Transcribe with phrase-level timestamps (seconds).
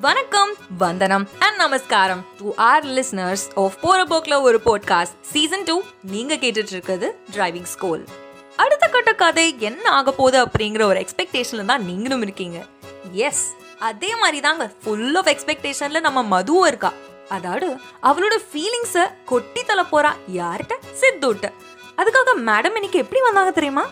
[0.00, 6.34] வணக்கம் வந்தனம் அண்ட் நமஸ்காரம் டு ஆர் லிஸ்னர்ஸ் ஆஃப் போற போக்ல ஒரு போட்காஸ்ட் சீசன் டூ நீங்க
[6.34, 8.04] கேட்டுட்டு இருக்கிறது டிரைவிங் ஸ்கூல்
[8.56, 12.64] அடுத்த கட்ட கதை என்ன ஆக போகுது அப்படிங்கிற ஒரு எக்ஸ்பெக்டேஷன்ல தான் நீங்களும் இருக்கீங்க.
[13.12, 16.92] எஸ் அதே மாதிரி தாங்க ஃபுல் ஆஃப் எக்ஸ்பெக்டேஷன்ல நம்ம மதுவும் இருக்கா.
[17.28, 20.72] அதாவது அவளோட ஃபீலிங்ஸை கொட்டி தள்ள போறா யார்கிட்ட?
[21.00, 21.52] சித்துட்ட.
[21.96, 23.88] அதுக்காக மேடம் இன்னைக்கு எப்படி வந்தாங்க தெரியுமா?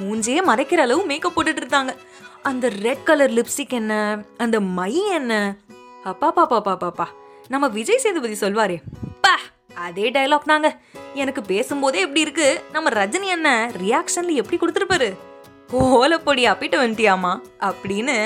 [0.00, 1.96] மூஞ்சே மறைக்கிற அளவு மேக்கப் போட்டுட்டு இருந்தாங்க.
[2.42, 4.22] அந்த ரெட் கலர் லிப்ஸ்டிக் என்ன?
[4.36, 5.32] அந்த மை என்ன?
[6.04, 7.06] அப்பா பாப்பா பாப்பாப்பா
[7.48, 8.76] நம்ம விஜய் சேதுபதி சொல்வாரே
[9.20, 9.34] பா
[9.74, 10.68] அதே டயலாக் தாங்க.
[11.14, 12.64] எனக்கு பேசும்போதே எப்படி இருக்கு?
[12.72, 15.08] நம்ம ரஜினி என்ன ரியாக்ஷன்ல எப்படி கொடுத்துருப்பாரு?
[15.72, 17.32] ஓலப்பொடி அப்பிட்டு வந்துட்டியாமா?
[17.60, 18.16] அப்படின்னு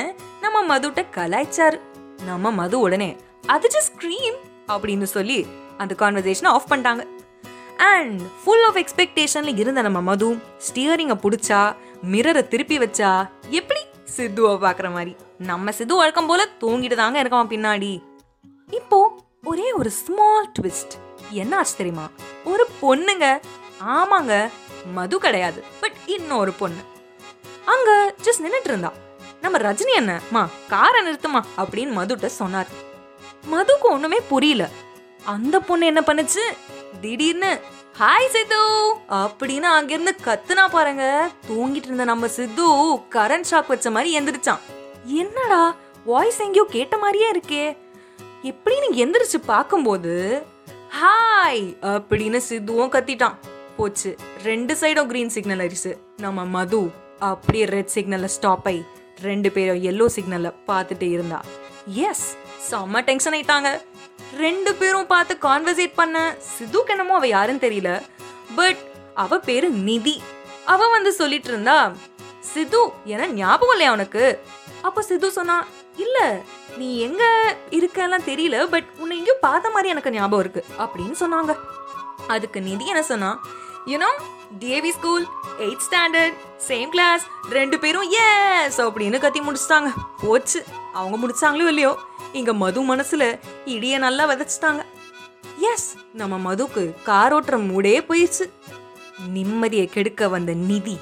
[0.41, 1.80] நம்ம மதுட்ட கலாய்ச்சாரு.
[2.25, 5.47] நம்ம மது உடனே அது ஜஸ்ட் ஸ்க்ரீம் அப்படின்னு சொல்லி
[5.78, 7.05] அந்த கான்வர்சேஷனை ஆஃப் பண்ணிட்டாங்க.
[7.77, 10.28] அண்ட் ஃபுல் ஆஃப் எக்ஸ்பெக்டேஷன்ல இருந்த நம்ம மது
[10.69, 11.77] ஸ்டியரிங்கை பிடிச்சா
[12.11, 13.76] மிரரை திருப்பி வச்சா எப்படி
[14.16, 15.16] சித்துவை பார்க்குற மாதிரி.
[15.38, 18.02] நம்ம சித்து வழக்கம் போல தூங்கிட்டு தாங்க இருக்கான் பின்னாடி.
[18.70, 20.95] இப்போ ஒரே ஒரு ஸ்மால் ட்விஸ்ட்
[21.31, 22.09] என்ன ஆச்சு தெரியுமா?
[22.44, 23.41] ஒரு பொண்ணுங்க
[23.84, 24.50] ஆமாங்க
[24.92, 26.81] மது கிடையாது பட் இன்னொரு பொண்ணு.
[27.64, 28.92] அங்க ஜஸ்ட் நின்னுட்டு இருந்தா.
[29.41, 31.41] நம்ம ரஜினி என்ன மா காரை நிறுத்துமா?
[31.59, 32.69] அப்படின்னு மதுட்ட சொன்னார்.
[33.44, 34.69] மதுக்கு ஒண்ணுமே புரியல.
[35.25, 36.44] அந்த பொண்ணு என்ன பண்ணுச்சு?
[37.00, 37.61] திடீர்னு
[38.00, 38.62] ஹாய் சித்து.
[39.19, 41.05] அப்படின்னு அங்கிருந்து கத்துனா பாருங்க.
[41.48, 42.66] தூங்கிட்டு இருந்த நம்ம சித்து
[43.14, 44.61] கரண்ட் ஷாக் வச்ச மாதிரி எந்திரிச்சான்.
[45.20, 45.61] என்னடா
[46.05, 47.64] வாய்ஸ் எங்கேயோ கேட்ட மாதிரியே இருக்கே.
[48.50, 50.42] எப்படின்னு எந்திரிச்சு பார்க்கும்போது
[50.98, 53.38] ஹாய் அப்படின்னு சித்துவும் கத்திட்டான்.
[53.77, 54.16] போச்சு.
[54.42, 58.83] ரெண்டு சைடும் கிரீன் சிக்னல் அரிசு நம்ம மது அப்படியே ரெட் சிக்னலை ஸ்டாப் ஆகி
[59.22, 61.41] ரெண்டு பேரும் எல்லோ சிக்னலை பார்த்துட்டு இருந்தா.
[62.08, 62.27] எஸ்
[62.70, 63.70] செம்ம டென்ஷன் ஆயிட்டாங்க.
[64.39, 67.91] ரெண்டு பேரும் பார்த்து கான்வர்சேட் பண்ண சிது என்னமோ அவ யாருன்னு தெரியல.
[68.55, 68.81] பட்
[69.15, 70.23] அவ பேரு நிதி.
[70.65, 71.78] அவ வந்து சொல்லிட்டு இருந்தா
[72.55, 74.25] சிது என ஞாபகம் இல்லையா உனக்கு?
[74.83, 75.56] அப்ப சிது சொன்னா
[75.97, 76.19] இல்ல
[76.77, 77.25] நீ எங்க
[77.70, 81.55] இருக்கெல்லாம் தெரியல பட் உன்னை எங்கேயும் பார்த்த மாதிரி எனக்கு ஞாபகம் இருக்கு அப்படின்னு சொன்னாங்க.
[82.27, 83.31] அதுக்கு நிதி என்ன சொன்னா
[83.87, 84.11] you know
[84.59, 85.25] DAV school
[85.59, 86.37] eight standard
[86.69, 89.91] same class ரெண்டு பேரும் எஸ் அப்படின்னு கத்தி முடிச்சிட்டாங்க.
[90.22, 90.65] போச்சு.
[90.93, 91.93] அவங்க முடிச்சாங்களோ இல்லையோ?
[92.38, 93.24] இங்க மது மனசுல
[93.74, 94.82] இடிய நல்லா விதைச்சிட்டாங்க.
[95.72, 95.88] எஸ்
[96.20, 98.47] நம்ம மதுக்கு கார் ஓட்டுற மூடே போயிடுச்சு.
[99.36, 100.97] நிம்மதியை கெடுக்க வந்த நிதி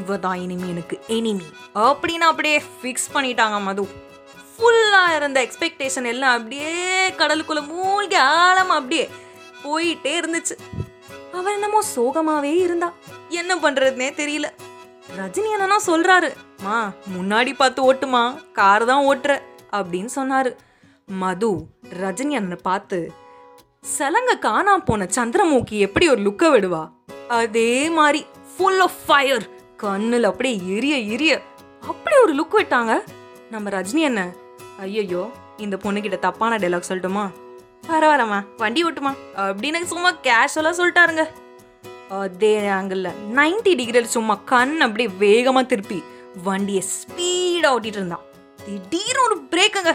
[0.00, 1.46] இவ தான் இனிமே எனக்கு எனிமி
[1.86, 3.84] அப்படின்னு அப்படியே ஃபிக்ஸ் பண்ணிட்டாங்க மது.
[4.52, 6.72] ஃபுல்லாக இருந்த எக்ஸ்பெக்டேஷன் எல்லாம் அப்படியே
[7.20, 9.06] கடலுக்குள்ள மூழ்கி ஆழமாக அப்படியே
[9.64, 10.56] போயிட்டே இருந்துச்சு.
[11.38, 12.88] அவர் என்னமோ சோகமாவே இருந்தா.
[13.40, 14.48] என்ன பண்றதுனே தெரியல.
[15.18, 16.30] ரஜினி என்னன்னா சொல்றாரு
[16.64, 16.76] மா
[17.16, 18.22] முன்னாடி பார்த்து ஓட்டுமா
[18.58, 19.32] கார் தான் ஓட்டுற
[19.78, 20.50] அப்படின்னு சொன்னாரு.
[21.08, 21.48] மது
[22.00, 22.98] ரஜினி அண்ணனை பார்த்து
[23.96, 26.80] சலங்க காணாம போன சந்திரமுகி எப்படி ஒரு லுக்க விடுவா?
[27.28, 28.20] அதே மாதிரி
[28.52, 29.44] ஃபுல் ஆஃப் ஃபயர்
[29.76, 31.32] கண்ணில் அப்படியே எரிய எரிய.
[31.90, 32.94] அப்படி ஒரு லுக் விட்டாங்க?
[33.50, 34.24] நம்ம ரஜினி என்ன
[34.78, 35.22] ஐயோ
[35.56, 37.24] இந்த பொண்ணுகிட்ட தப்பான டைலாக் சொல்லட்டுமா?
[37.88, 39.14] பரவாயில்லம்மா வண்டி ஓட்டுமா?
[39.36, 41.24] அப்படின்னு சும்மா கேஷுவலாக சொல்லிட்டாருங்க.
[42.22, 46.00] அதே ஆங்கிளில் நைன்டி டிகிரியில் சும்மா கண் அப்படியே வேகமாக திருப்பி
[46.42, 48.26] வண்டியை ஸ்பீடாக ஓட்டிகிட்டு இருந்தான்.
[48.66, 49.94] திடீர்னு ஒரு பிரேக்குங்க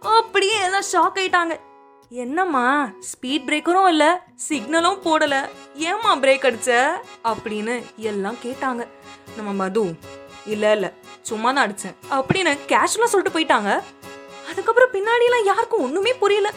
[0.00, 1.60] அப்படியே எல்லாம் ஷாக் ஆயிட்டாங்க.
[2.08, 4.06] என்னம்மா ஸ்பீட் பிரேக்கரும் இல்லை
[4.48, 5.48] சிக்னலும் போடலை.
[5.74, 6.90] ஏம்மா பிரேக் அடிச்ச?
[7.24, 8.86] அப்படின்னு எல்லாம் கேட்டாங்க.
[9.36, 9.94] நம்ம மது
[10.46, 10.90] இல்லை இல்லை
[11.22, 13.82] சும்மா தான் அடித்தேன் அப்படின்னு கேஷுவலாக சொல்லிட்டு போயிட்டாங்க.
[14.50, 16.50] அதுக்கப்புறம் பின்னாடியெல்லாம் யாருக்கும் ஒன்றுமே புரியல.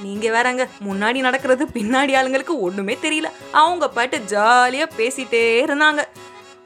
[0.00, 3.30] நீங்கள் வேறங்க முன்னாடி நடக்கிறது பின்னாடி ஆளுங்களுக்கு ஒன்றுமே தெரியல.
[3.52, 6.04] அவங்க பாட்டு ஜாலியாக பேசிட்டே இருந்தாங்க.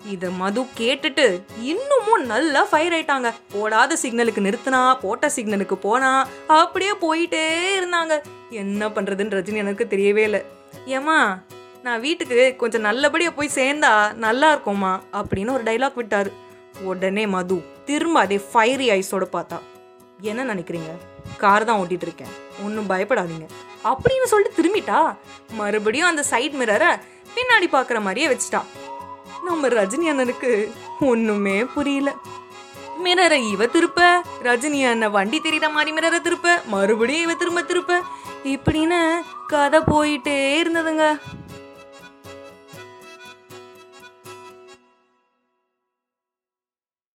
[0.06, 3.32] இதை மது கேட்டுட்டு இன்னமும் நல்லா ஃபயர் ஆயிட்டாங்க.
[3.52, 7.44] போடாத சிக்னலுக்கு நிறுத்தினா போட்ட சிக்னலுக்கு போனா அப்படியே போயிட்டே
[7.80, 8.22] இருந்தாங்க.
[8.50, 10.42] என்ன பண்றதுன்னு ரஜினி எனக்கு தெரியவே இல்லை.
[10.86, 11.42] ஏமா
[11.82, 16.30] நான் வீட்டுக்கு கொஞ்சம் நல்லபடியாக போய் சேர்ந்தா நல்லா இருக்குமா அப்படின்னு ஒரு டைலாக் விட்டார்.
[16.80, 19.58] உடனே மது திரும்ப அதே ஃபயரி ஐஸோட பார்த்தா.
[20.20, 20.90] என்ன நினைக்கிறீங்க?
[21.36, 22.28] கார் தான் ஓட்டிட்டு இருக்கேன்.
[22.64, 23.48] ஒன்றும் பயப்படாதீங்க.
[23.84, 25.16] அப்படின்னு சொல்லிட்டு திரும்பிட்டா.
[25.52, 27.00] மறுபடியும் அந்த சைட் மிரரை
[27.34, 28.62] பின்னாடி பார்க்குற மாதிரியே வச்சுட்டா.
[29.44, 32.14] நம்ம ரஜினி அண்ணனுக்கு ஒண்ணுமே புரியல.
[33.04, 38.00] மிரரை இவ திருப்ப ரஜினி அண்ணன் வண்டி தெரியுற மாதிரி மிரரை திருப்ப மறுபடியும் இவ திரும்ப திருப்ப.
[38.44, 41.20] இப்படின்னு கதை போயிட்டே இருந்ததுங்க.